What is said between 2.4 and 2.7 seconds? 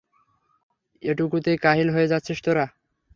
তোরা!